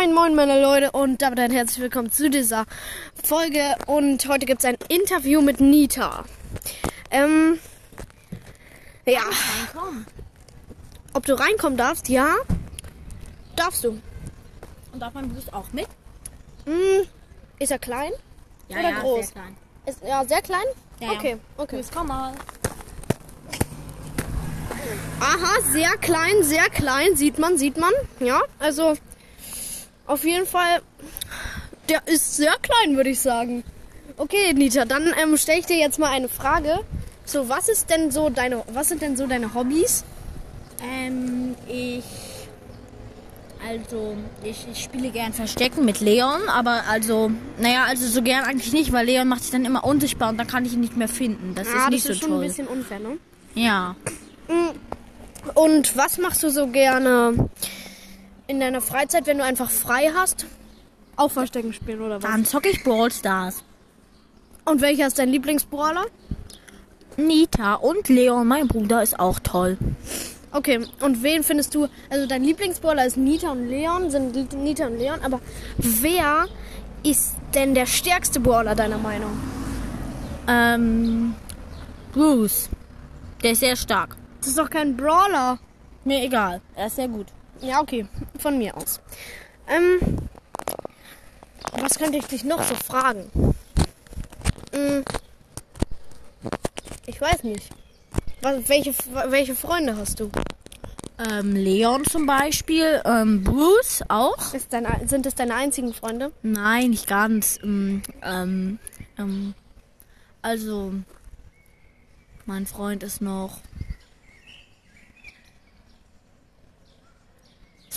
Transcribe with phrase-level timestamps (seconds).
[0.00, 2.64] Moin, moin, meine Leute, und damit ein herzlich willkommen zu dieser
[3.22, 3.60] Folge.
[3.86, 6.24] Und heute gibt es ein Interview mit Nita.
[7.10, 7.58] Ähm,
[9.04, 9.20] ja.
[11.12, 12.08] Ob du reinkommen darfst?
[12.08, 12.34] Ja.
[13.56, 14.00] Darfst du.
[14.90, 15.86] Und darf mein Bus auch mit?
[16.64, 17.06] Hm,
[17.58, 18.12] ist er klein?
[18.70, 19.26] Ja, Oder ja, groß?
[19.26, 19.56] Sehr klein.
[19.84, 20.64] Ist ja sehr klein?
[21.00, 21.18] Ja, ja.
[21.18, 21.76] okay, okay.
[21.76, 22.32] Grüß, komm mal.
[25.20, 27.92] Aha, sehr klein, sehr klein, sieht man, sieht man.
[28.18, 28.96] Ja, also
[30.10, 30.82] auf jeden Fall,
[31.88, 33.62] der ist sehr klein, würde ich sagen.
[34.16, 36.80] Okay, Nita, dann ähm, stelle ich dir jetzt mal eine Frage.
[37.24, 40.04] So, was ist denn so deine, was sind denn so deine Hobbys?
[40.82, 42.04] Ähm, ich.
[43.66, 48.72] Also, ich, ich spiele gern Verstecken mit Leon, aber also, naja, also so gern eigentlich
[48.72, 51.08] nicht, weil Leon macht sich dann immer unsichtbar und dann kann ich ihn nicht mehr
[51.08, 51.54] finden.
[51.54, 52.40] Das ist nicht das ist so schon toll.
[52.40, 53.18] ein bisschen unfair, ne?
[53.54, 53.96] Ja.
[55.54, 57.50] Und was machst du so gerne
[58.50, 60.46] in deiner Freizeit, wenn du einfach frei hast?
[61.16, 62.30] Auch Verstecken spielen oder was?
[62.30, 63.62] Dann zocke ich Brawl Stars.
[64.64, 66.04] Und welcher ist dein Lieblingsbrawler?
[67.16, 69.78] Nita und Leon, mein Bruder, ist auch toll.
[70.52, 71.86] Okay, und wen findest du?
[72.08, 75.40] Also dein Lieblingsbrawler ist Nita und Leon, sind Nita und Leon, aber
[75.78, 76.46] wer
[77.02, 79.38] ist denn der stärkste Brawler deiner Meinung?
[80.48, 81.34] Ähm,
[82.12, 82.68] Bruce.
[83.42, 84.16] Der ist sehr stark.
[84.40, 85.58] Das ist doch kein Brawler.
[86.04, 86.60] Mir egal.
[86.74, 87.26] Er ist sehr gut.
[87.62, 88.06] Ja, okay,
[88.38, 89.00] von mir aus.
[89.68, 90.16] Ähm,
[91.72, 93.30] was könnte ich dich noch so fragen?
[94.72, 95.04] Hm,
[97.06, 97.68] ich weiß nicht.
[98.40, 98.94] Was, welche,
[99.28, 100.30] welche Freunde hast du?
[101.30, 103.02] Ähm, Leon zum Beispiel.
[103.04, 104.54] Ähm, Bruce auch.
[104.54, 106.32] Ist dein, sind es deine einzigen Freunde?
[106.42, 107.58] Nein, nicht ganz.
[107.62, 108.78] Ähm, ähm,
[109.18, 109.54] ähm,
[110.40, 110.94] also,
[112.46, 113.58] mein Freund ist noch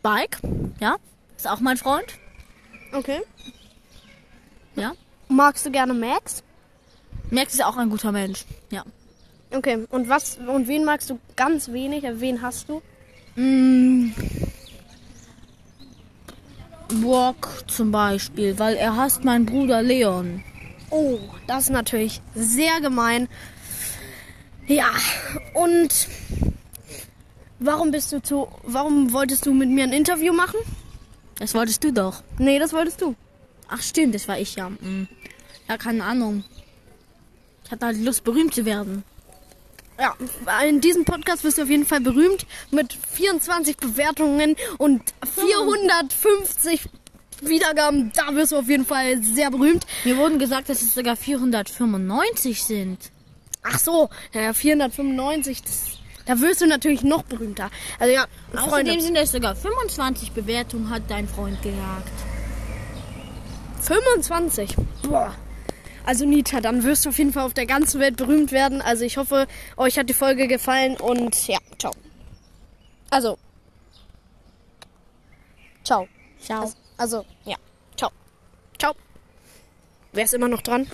[0.00, 0.38] Spike.
[0.80, 0.96] Ja,
[1.36, 2.14] ist auch mein Freund.
[2.92, 3.20] Okay.
[4.74, 4.92] Ja.
[5.28, 6.42] Magst du gerne Max?
[7.30, 8.44] Max ist auch ein guter Mensch.
[8.70, 8.82] Ja.
[9.52, 12.04] Okay, und was und wen magst du ganz wenig?
[12.04, 12.82] Äh, Wen hast du?
[13.36, 14.12] Mm.
[17.02, 20.42] Brock zum Beispiel, weil er hasst meinen Bruder Leon.
[20.90, 23.28] Oh, das ist natürlich sehr gemein.
[24.66, 24.90] Ja,
[25.54, 26.08] und
[27.60, 28.48] warum bist du zu.
[28.64, 30.58] Warum wolltest du mit mir ein Interview machen?
[31.38, 32.22] Das wolltest du doch.
[32.38, 33.14] Nee, das wolltest du.
[33.68, 34.68] Ach stimmt, das war ich ja.
[34.68, 35.08] Mm.
[35.68, 36.44] Ja, keine Ahnung.
[37.64, 39.04] Ich hatte halt Lust, berühmt zu werden.
[39.98, 40.16] Ja,
[40.62, 45.02] in diesem Podcast wirst du auf jeden Fall berühmt mit 24 Bewertungen und
[45.34, 46.88] 450
[47.42, 48.10] Wiedergaben.
[48.14, 49.86] Da wirst du auf jeden Fall sehr berühmt.
[50.04, 52.98] Mir wurden gesagt, dass es sogar 495 sind.
[53.62, 57.70] Ach so, naja, 495, das, da wirst du natürlich noch berühmter.
[57.98, 62.12] Also ja, Freunde, Außerdem sind es sogar 25 Bewertungen, hat dein Freund gesagt.
[63.80, 64.76] 25.
[65.02, 65.34] Boah.
[66.04, 68.80] Also Nita, dann wirst du auf jeden Fall auf der ganzen Welt berühmt werden.
[68.80, 71.92] Also ich hoffe, euch hat die Folge gefallen und ja, ciao.
[73.10, 73.38] Also.
[75.84, 76.08] Ciao.
[76.40, 76.62] Ciao.
[76.62, 77.56] Also, also ja,
[77.96, 78.10] ciao.
[78.78, 78.94] Ciao.
[80.12, 80.90] Wer ist immer noch dran?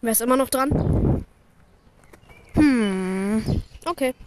[0.00, 1.03] Wer ist immer noch dran?
[3.94, 4.02] Hm.
[4.02, 4.23] Okay.